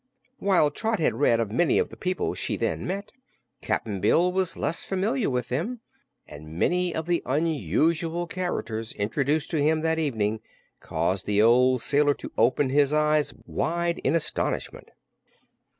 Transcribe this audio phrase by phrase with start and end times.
[0.39, 3.11] While Trot had read of many of the people she then met,
[3.61, 5.79] Cap'n Bill was less familiar with them
[6.25, 10.39] and many of the unusual characters introduced to him that evening
[10.79, 14.89] caused the old sailor to open his eyes wide in astonishment.